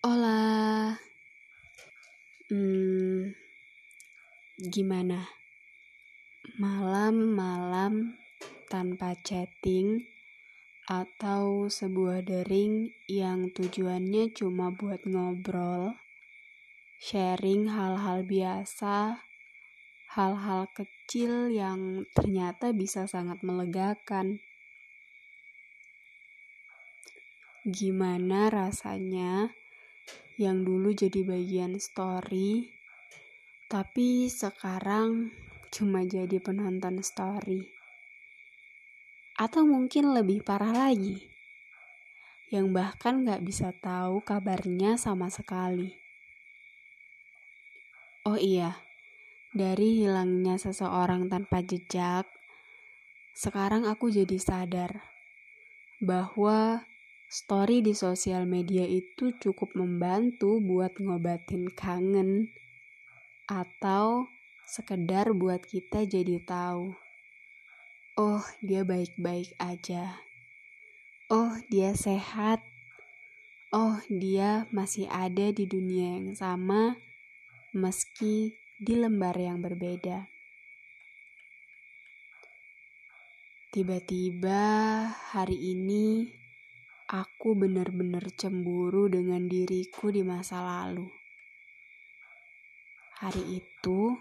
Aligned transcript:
Hola. 0.00 0.96
Hmm, 2.48 3.36
gimana? 4.56 5.28
Malam-malam 6.56 8.16
tanpa 8.72 9.12
chatting 9.20 10.00
atau 10.88 11.68
sebuah 11.68 12.24
dering 12.24 12.96
yang 13.12 13.52
tujuannya 13.52 14.32
cuma 14.32 14.72
buat 14.72 15.04
ngobrol, 15.04 15.92
sharing 16.96 17.68
hal-hal 17.68 18.24
biasa, 18.24 19.20
hal-hal 20.16 20.64
kecil 20.72 21.52
yang 21.52 22.08
ternyata 22.16 22.72
bisa 22.72 23.04
sangat 23.04 23.44
melegakan. 23.44 24.40
Gimana 27.68 28.48
rasanya 28.48 29.59
yang 30.40 30.64
dulu 30.64 30.96
jadi 30.96 31.20
bagian 31.20 31.76
story, 31.76 32.72
tapi 33.68 34.24
sekarang 34.32 35.28
cuma 35.68 36.00
jadi 36.08 36.40
penonton 36.40 37.04
story. 37.04 37.68
Atau 39.36 39.68
mungkin 39.68 40.16
lebih 40.16 40.40
parah 40.40 40.88
lagi, 40.88 41.28
yang 42.48 42.72
bahkan 42.72 43.20
gak 43.28 43.44
bisa 43.44 43.76
tahu 43.84 44.24
kabarnya 44.24 44.96
sama 44.96 45.28
sekali. 45.28 45.92
Oh 48.24 48.40
iya, 48.40 48.80
dari 49.52 50.00
hilangnya 50.00 50.56
seseorang 50.56 51.28
tanpa 51.28 51.60
jejak, 51.60 52.24
sekarang 53.36 53.84
aku 53.84 54.08
jadi 54.08 54.40
sadar 54.40 55.04
bahwa 56.00 56.88
story 57.30 57.78
di 57.78 57.94
sosial 57.94 58.42
media 58.42 58.82
itu 58.82 59.30
cukup 59.38 59.70
membantu 59.78 60.58
buat 60.58 60.98
ngobatin 60.98 61.70
kangen 61.70 62.50
atau 63.46 64.26
sekedar 64.66 65.30
buat 65.30 65.62
kita 65.62 66.10
jadi 66.10 66.42
tahu. 66.42 66.90
Oh, 68.18 68.42
dia 68.58 68.82
baik-baik 68.82 69.54
aja. 69.62 70.18
Oh, 71.30 71.54
dia 71.70 71.94
sehat. 71.94 72.66
Oh, 73.70 74.02
dia 74.10 74.66
masih 74.74 75.06
ada 75.06 75.54
di 75.54 75.70
dunia 75.70 76.18
yang 76.18 76.34
sama 76.34 76.98
meski 77.70 78.58
di 78.82 78.98
lembar 78.98 79.38
yang 79.38 79.62
berbeda. 79.62 80.26
Tiba-tiba 83.70 85.06
hari 85.30 85.54
ini 85.78 86.39
aku 87.10 87.58
benar-benar 87.58 88.22
cemburu 88.38 89.10
dengan 89.10 89.50
diriku 89.50 90.14
di 90.14 90.22
masa 90.22 90.62
lalu. 90.62 91.10
Hari 93.18 93.58
itu, 93.58 94.14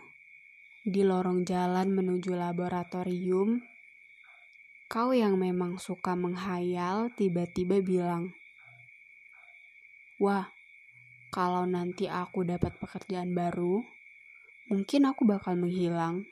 di 0.81 1.06
lorong 1.06 1.46
jalan 1.46 1.94
menuju 1.94 2.34
laboratorium, 2.34 3.62
kau 4.90 5.14
yang 5.14 5.38
memang 5.38 5.78
suka 5.78 6.18
menghayal 6.18 7.14
tiba-tiba 7.14 7.78
bilang, 7.86 8.34
"Wah, 10.18 10.50
kalau 11.30 11.70
nanti 11.70 12.09
aku 12.09 12.42
dapat 12.42 12.74
pekerjaan 12.81 13.38
baru, 13.38 13.86
mungkin 14.74 15.06
aku 15.06 15.30
bakal 15.30 15.53
menghilang." 15.62 16.26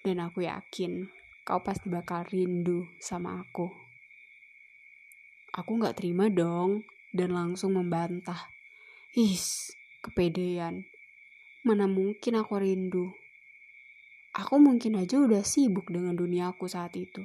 Dan 0.00 0.24
aku 0.24 0.48
yakin 0.48 1.04
kau 1.44 1.60
pasti 1.60 1.92
bakal 1.92 2.24
rindu 2.32 2.88
sama 2.96 3.44
aku. 3.44 3.91
Aku 5.52 5.76
gak 5.76 6.00
terima 6.00 6.32
dong 6.32 6.88
dan 7.12 7.36
langsung 7.36 7.76
membantah. 7.76 8.48
His, 9.12 9.68
kepedean. 10.00 10.88
Mana 11.60 11.84
mungkin 11.84 12.40
aku 12.40 12.56
rindu. 12.56 13.12
Aku 14.32 14.56
mungkin 14.56 14.96
aja 14.96 15.20
udah 15.20 15.44
sibuk 15.44 15.92
dengan 15.92 16.16
dunia 16.16 16.56
aku 16.56 16.64
saat 16.64 16.96
itu. 16.96 17.20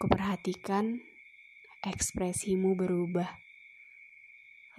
Kuperhatikan 0.00 0.96
ekspresimu 1.84 2.72
berubah. 2.72 3.28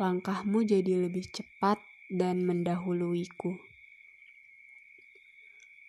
Langkahmu 0.02 0.66
jadi 0.66 1.06
lebih 1.06 1.30
cepat 1.30 1.78
dan 2.10 2.42
mendahuluiku. 2.50 3.54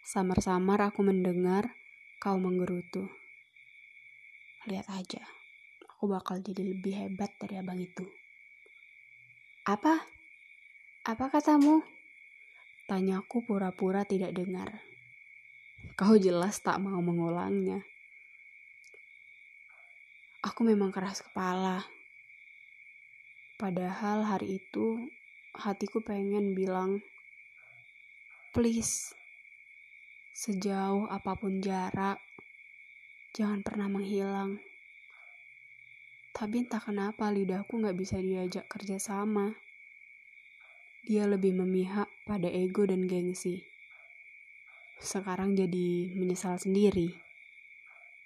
Samar-samar 0.04 0.92
aku 0.92 1.00
mendengar 1.06 1.72
kau 2.20 2.36
menggerutu. 2.36 3.19
Lihat 4.68 4.92
aja, 4.92 5.24
aku 5.88 6.04
bakal 6.04 6.44
jadi 6.44 6.60
lebih 6.60 6.92
hebat 6.92 7.32
dari 7.40 7.56
abang 7.56 7.80
itu. 7.80 8.04
Apa? 9.64 10.04
Apa 11.08 11.32
katamu? 11.32 11.80
Tanyaku 12.84 13.40
pura-pura 13.48 14.04
tidak 14.04 14.36
dengar. 14.36 14.84
Kau 15.96 16.20
jelas 16.20 16.60
tak 16.60 16.76
mau 16.76 17.00
mengulangnya. 17.00 17.80
Aku 20.44 20.60
memang 20.68 20.92
keras 20.92 21.24
kepala. 21.24 21.80
Padahal 23.56 24.28
hari 24.28 24.60
itu 24.60 25.08
hatiku 25.56 26.04
pengen 26.04 26.52
bilang, 26.52 27.00
please, 28.52 29.16
sejauh 30.36 31.08
apa 31.08 31.36
pun 31.36 31.60
jarak, 31.60 32.20
jangan 33.36 33.62
pernah 33.62 33.86
menghilang. 33.86 34.58
Tapi 36.30 36.64
entah 36.64 36.80
kenapa 36.80 37.28
lidahku 37.28 37.82
gak 37.82 37.98
bisa 37.98 38.16
diajak 38.18 38.64
kerja 38.70 38.96
sama. 38.96 39.58
Dia 41.04 41.26
lebih 41.26 41.56
memihak 41.56 42.08
pada 42.24 42.48
ego 42.48 42.86
dan 42.86 43.04
gengsi. 43.04 43.66
Sekarang 45.00 45.56
jadi 45.56 46.12
menyesal 46.12 46.60
sendiri. 46.60 47.16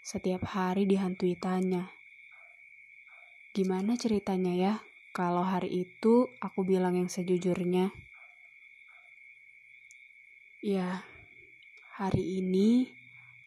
Setiap 0.05 0.45
hari 0.51 0.85
dihantui 0.85 1.39
tanya. 1.39 1.89
Gimana 3.55 3.95
ceritanya 3.95 4.53
ya 4.53 4.75
kalau 5.15 5.47
hari 5.47 5.87
itu 5.87 6.27
aku 6.43 6.67
bilang 6.67 6.99
yang 6.99 7.07
sejujurnya? 7.07 7.95
Ya, 10.59 11.07
hari 11.95 12.43
ini 12.43 12.91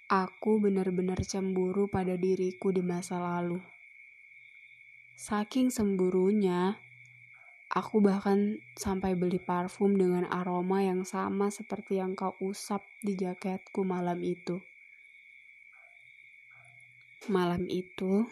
Aku 0.07 0.63
benar-benar 0.63 1.19
cemburu 1.27 1.91
pada 1.91 2.15
diriku 2.15 2.71
di 2.71 2.79
masa 2.79 3.19
lalu. 3.19 3.59
Saking 5.19 5.67
semburunya, 5.67 6.79
aku 7.75 7.99
bahkan 7.99 8.55
sampai 8.79 9.19
beli 9.19 9.35
parfum 9.35 9.99
dengan 9.99 10.23
aroma 10.31 10.79
yang 10.79 11.03
sama 11.03 11.51
seperti 11.51 11.99
yang 11.99 12.15
kau 12.15 12.31
usap 12.39 12.87
di 13.03 13.19
jaketku 13.19 13.83
malam 13.83 14.23
itu. 14.23 14.63
Malam 17.27 17.67
itu, 17.67 18.31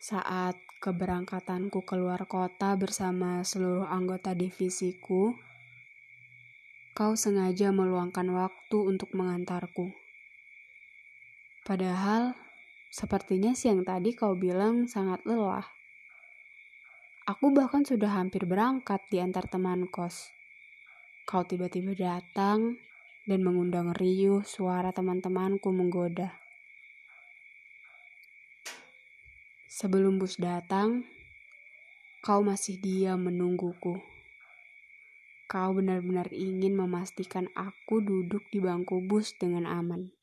saat 0.00 0.56
keberangkatanku 0.80 1.84
keluar 1.84 2.24
kota 2.24 2.72
bersama 2.72 3.44
seluruh 3.44 3.84
anggota 3.84 4.32
divisiku, 4.32 5.36
kau 6.96 7.12
sengaja 7.20 7.68
meluangkan 7.68 8.32
waktu 8.32 8.78
untuk 8.80 9.12
mengantarku. 9.12 10.07
Padahal, 11.68 12.32
sepertinya 12.88 13.52
siang 13.52 13.84
tadi 13.84 14.16
kau 14.16 14.32
bilang 14.32 14.88
sangat 14.88 15.20
lelah. 15.28 15.68
Aku 17.28 17.52
bahkan 17.52 17.84
sudah 17.84 18.08
hampir 18.08 18.48
berangkat 18.48 19.04
di 19.12 19.20
antar 19.20 19.44
teman 19.52 19.84
kos. 19.84 20.32
Kau 21.28 21.44
tiba-tiba 21.44 21.92
datang 21.92 22.80
dan 23.28 23.44
mengundang 23.44 23.92
riuh 23.92 24.40
suara 24.48 24.96
teman-temanku 24.96 25.68
menggoda. 25.68 26.32
Sebelum 29.68 30.16
bus 30.16 30.40
datang, 30.40 31.04
kau 32.24 32.40
masih 32.40 32.80
diam 32.80 33.28
menungguku. 33.28 34.00
Kau 35.44 35.76
benar-benar 35.76 36.32
ingin 36.32 36.80
memastikan 36.80 37.52
aku 37.52 38.00
duduk 38.00 38.48
di 38.48 38.56
bangku 38.56 39.04
bus 39.04 39.36
dengan 39.36 39.68
aman. 39.68 40.17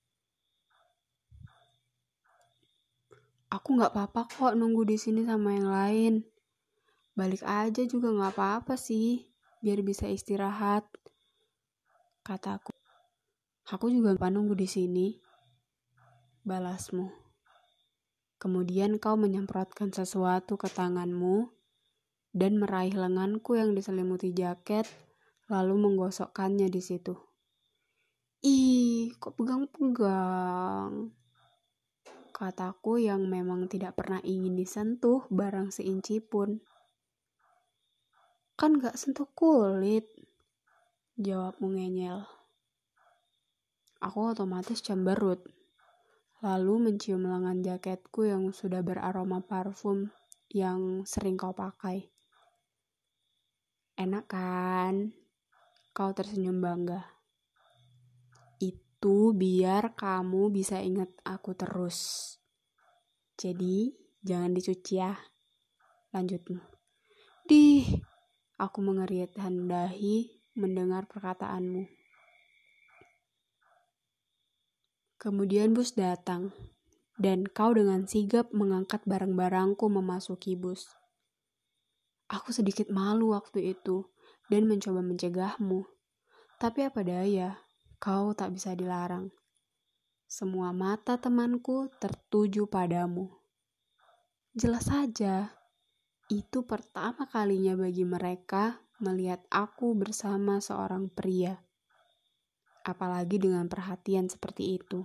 Aku 3.55 3.79
nggak 3.79 3.95
apa-apa 3.95 4.27
kok 4.27 4.53
nunggu 4.59 4.83
di 4.83 4.99
sini 4.99 5.23
sama 5.23 5.55
yang 5.55 5.71
lain. 5.71 6.13
Balik 7.15 7.39
aja 7.47 7.87
juga 7.87 8.11
nggak 8.11 8.35
apa-apa 8.35 8.75
sih, 8.75 9.23
biar 9.63 9.79
bisa 9.79 10.11
istirahat. 10.11 10.83
Kataku. 12.19 12.75
Aku 13.71 13.87
juga 13.87 14.11
lupa 14.11 14.27
nunggu 14.27 14.59
di 14.59 14.67
sini. 14.67 15.07
Balasmu. 16.43 17.07
Kemudian 18.35 18.99
kau 18.99 19.15
menyemprotkan 19.15 19.95
sesuatu 19.95 20.59
ke 20.59 20.67
tanganmu 20.67 21.47
dan 22.35 22.59
meraih 22.59 22.91
lenganku 22.91 23.55
yang 23.55 23.71
diselimuti 23.71 24.35
jaket, 24.35 24.83
lalu 25.47 25.79
menggosokkannya 25.79 26.67
di 26.67 26.81
situ. 26.83 27.15
Ih, 28.43 29.15
kok 29.15 29.39
pegang-pegang? 29.39 31.15
Kataku 32.35 32.99
yang 32.99 33.31
memang 33.31 33.71
tidak 33.71 33.95
pernah 33.95 34.19
ingin 34.19 34.59
disentuh 34.59 35.23
barang 35.31 35.71
seinci 35.71 36.19
pun. 36.19 36.59
Kan 38.59 38.75
gak 38.75 38.99
sentuh 38.99 39.31
kulit, 39.31 40.03
jawabmu 41.15 41.79
ngenyel. 41.79 42.27
Aku 44.03 44.35
otomatis 44.35 44.83
cemberut, 44.83 45.47
lalu 46.43 46.91
mencium 46.91 47.23
lengan 47.23 47.63
jaketku 47.63 48.27
yang 48.27 48.51
sudah 48.51 48.83
beraroma 48.83 49.39
parfum 49.39 50.11
yang 50.51 51.07
sering 51.07 51.39
kau 51.39 51.55
pakai. 51.55 52.11
Enak 53.95 54.27
kan? 54.27 55.15
Kau 55.95 56.11
tersenyum 56.11 56.59
bangga. 56.59 57.14
Itu 58.95 59.35
biar 59.35 59.91
kamu 59.91 60.55
bisa 60.55 60.79
ingat 60.79 61.11
aku 61.27 61.51
terus. 61.51 62.31
Jadi, 63.35 63.91
jangan 64.23 64.55
dicuci 64.55 64.95
ya. 64.95 65.11
Lanjutmu. 66.15 66.63
Di, 67.43 67.83
aku 68.55 68.79
mengerit 68.79 69.35
dahi 69.35 70.39
mendengar 70.55 71.11
perkataanmu. 71.11 71.83
Kemudian 75.19 75.75
bus 75.75 75.91
datang, 75.91 76.55
dan 77.19 77.43
kau 77.43 77.75
dengan 77.75 78.07
sigap 78.07 78.55
mengangkat 78.55 79.03
barang-barangku 79.03 79.91
memasuki 79.91 80.55
bus. 80.55 80.95
Aku 82.31 82.55
sedikit 82.55 82.87
malu 82.87 83.35
waktu 83.35 83.75
itu 83.75 84.07
dan 84.47 84.65
mencoba 84.65 85.03
mencegahmu. 85.03 85.83
Tapi 86.55 86.87
apa 86.87 87.03
daya, 87.03 87.64
kau 88.05 88.37
tak 88.37 88.53
bisa 88.53 88.77
dilarang. 88.77 89.33
Semua 90.29 90.69
mata 90.69 91.17
temanku 91.17 91.89
tertuju 91.97 92.69
padamu. 92.69 93.33
Jelas 94.53 94.93
saja, 94.93 95.49
itu 96.29 96.61
pertama 96.69 97.25
kalinya 97.25 97.73
bagi 97.73 98.05
mereka 98.05 98.77
melihat 99.01 99.41
aku 99.49 99.97
bersama 99.97 100.61
seorang 100.61 101.09
pria. 101.09 101.57
Apalagi 102.85 103.41
dengan 103.41 103.65
perhatian 103.65 104.29
seperti 104.29 104.77
itu. 104.77 105.01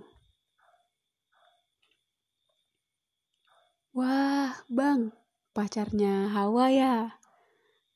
Wah, 3.97 4.53
Bang, 4.69 5.09
pacarnya 5.57 6.29
Hawa 6.29 6.69
ya, 6.69 7.17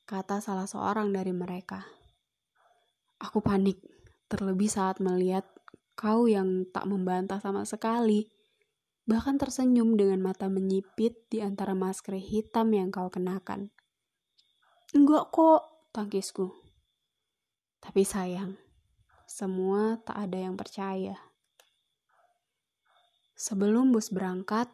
kata 0.02 0.42
salah 0.42 0.66
seorang 0.66 1.14
dari 1.14 1.30
mereka. 1.30 1.86
Aku 3.22 3.38
panik, 3.38 3.95
terlebih 4.26 4.66
saat 4.70 4.98
melihat 4.98 5.46
kau 5.96 6.28
yang 6.28 6.68
tak 6.68 6.84
membantah 6.84 7.40
sama 7.40 7.64
sekali, 7.64 8.28
bahkan 9.06 9.38
tersenyum 9.38 9.94
dengan 9.94 10.20
mata 10.20 10.50
menyipit 10.50 11.30
di 11.30 11.40
antara 11.40 11.72
masker 11.72 12.18
hitam 12.18 12.74
yang 12.74 12.90
kau 12.90 13.08
kenakan. 13.08 13.70
Enggak 14.92 15.30
kok, 15.30 15.90
tangkisku. 15.94 16.52
Tapi 17.78 18.02
sayang, 18.02 18.58
semua 19.30 20.02
tak 20.02 20.26
ada 20.26 20.38
yang 20.42 20.58
percaya. 20.58 21.14
Sebelum 23.38 23.94
bus 23.94 24.10
berangkat, 24.10 24.66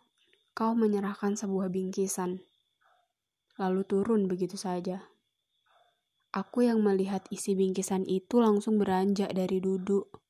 kau 0.56 0.72
menyerahkan 0.72 1.36
sebuah 1.36 1.68
bingkisan, 1.68 2.40
lalu 3.60 3.82
turun 3.84 4.30
begitu 4.30 4.56
saja. 4.56 5.11
Aku 6.32 6.64
yang 6.64 6.80
melihat 6.80 7.28
isi 7.28 7.52
bingkisan 7.52 8.08
itu 8.08 8.40
langsung 8.40 8.80
beranjak 8.80 9.36
dari 9.36 9.60
duduk, 9.60 10.24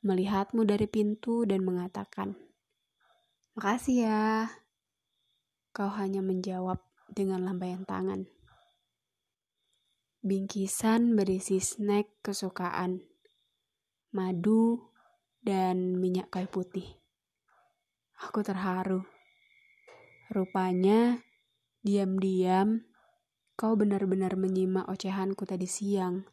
melihatmu 0.00 0.64
dari 0.64 0.88
pintu 0.88 1.44
dan 1.44 1.60
mengatakan, 1.60 2.32
Makasih 3.52 4.08
ya. 4.08 4.48
Kau 5.76 5.92
hanya 6.00 6.24
menjawab 6.24 6.80
dengan 7.12 7.44
lambaian 7.44 7.84
tangan. 7.84 8.24
Bingkisan 10.24 11.12
berisi 11.12 11.60
snack 11.60 12.24
kesukaan, 12.24 13.04
madu, 14.16 14.88
dan 15.44 16.00
minyak 16.00 16.32
kayu 16.32 16.48
putih. 16.48 16.88
Aku 18.16 18.40
terharu. 18.40 19.04
Rupanya, 20.32 21.20
diam-diam, 21.84 22.88
kau 23.54 23.78
benar-benar 23.78 24.34
menyimak 24.34 24.86
ocehanku 24.90 25.46
tadi 25.46 25.70
siang. 25.70 26.26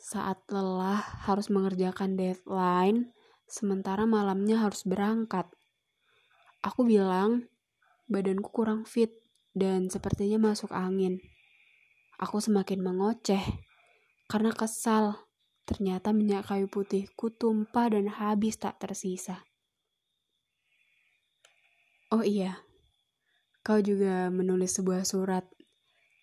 Saat 0.00 0.44
lelah 0.52 1.00
harus 1.24 1.48
mengerjakan 1.48 2.16
deadline, 2.16 3.12
sementara 3.48 4.04
malamnya 4.04 4.60
harus 4.60 4.84
berangkat. 4.84 5.48
Aku 6.64 6.84
bilang, 6.84 7.48
badanku 8.08 8.52
kurang 8.52 8.84
fit 8.88 9.12
dan 9.56 9.88
sepertinya 9.88 10.52
masuk 10.52 10.72
angin. 10.72 11.20
Aku 12.20 12.40
semakin 12.40 12.80
mengoceh 12.80 13.42
karena 14.28 14.52
kesal. 14.52 15.24
Ternyata 15.64 16.12
minyak 16.12 16.52
kayu 16.52 16.68
putihku 16.68 17.32
tumpah 17.32 17.88
dan 17.88 18.12
habis 18.12 18.60
tak 18.60 18.76
tersisa. 18.76 19.48
Oh 22.12 22.20
iya, 22.20 22.60
kau 23.64 23.80
juga 23.80 24.28
menulis 24.28 24.76
sebuah 24.76 25.08
surat 25.08 25.48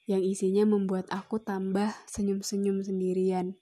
yang 0.05 0.21
isinya 0.21 0.61
membuat 0.69 1.09
aku 1.09 1.41
tambah 1.41 1.89
senyum-senyum 2.05 2.85
sendirian. 2.85 3.57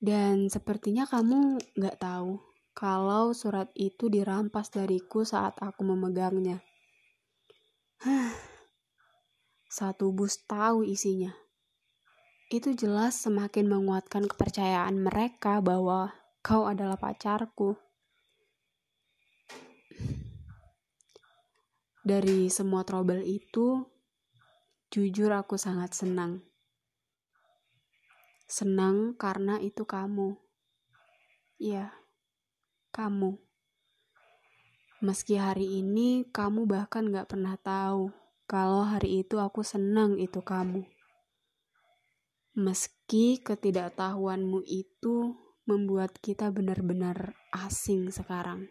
Dan 0.00 0.48
sepertinya 0.48 1.04
kamu 1.04 1.60
gak 1.76 2.00
tahu 2.00 2.40
kalau 2.72 3.36
surat 3.36 3.68
itu 3.76 4.08
dirampas 4.08 4.72
dariku 4.72 5.28
saat 5.28 5.60
aku 5.60 5.84
memegangnya. 5.84 6.64
Satu 9.68 10.16
bus 10.16 10.40
tahu 10.48 10.88
isinya. 10.88 11.36
Itu 12.48 12.72
jelas 12.72 13.20
semakin 13.20 13.68
menguatkan 13.68 14.24
kepercayaan 14.24 14.96
mereka 14.96 15.60
bahwa 15.60 16.16
kau 16.40 16.64
adalah 16.64 16.96
pacarku. 16.96 17.76
Dari 22.00 22.48
semua 22.48 22.80
trouble 22.80 23.20
itu, 23.28 23.84
jujur 24.88 25.36
aku 25.36 25.60
sangat 25.60 25.92
senang. 25.92 26.40
Senang 28.48 29.12
karena 29.20 29.60
itu 29.60 29.84
kamu. 29.84 30.32
Iya, 31.60 31.92
kamu. 32.88 33.36
Meski 35.04 35.36
hari 35.36 35.84
ini 35.84 36.24
kamu 36.32 36.64
bahkan 36.64 37.12
gak 37.12 37.36
pernah 37.36 37.60
tahu 37.60 38.12
kalau 38.48 38.80
hari 38.82 39.20
itu 39.20 39.36
aku 39.36 39.60
senang 39.60 40.16
itu 40.16 40.40
kamu. 40.40 40.88
Meski 42.56 43.38
ketidaktahuanmu 43.44 44.64
itu 44.64 45.36
membuat 45.68 46.16
kita 46.18 46.48
benar-benar 46.48 47.38
asing 47.52 48.08
sekarang. 48.10 48.66